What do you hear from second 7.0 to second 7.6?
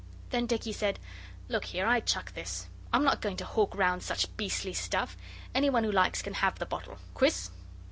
Quis?